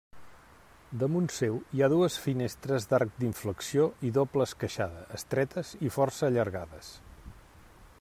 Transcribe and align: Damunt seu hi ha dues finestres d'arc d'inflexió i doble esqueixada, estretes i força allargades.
Damunt 1.01 1.27
seu 1.35 1.59
hi 1.75 1.83
ha 1.83 1.89
dues 1.93 2.15
finestres 2.23 2.89
d'arc 2.93 3.13
d'inflexió 3.21 3.87
i 4.09 4.13
doble 4.19 4.49
esqueixada, 4.49 5.05
estretes 5.21 5.79
i 5.89 5.97
força 6.01 6.31
allargades. 6.31 6.93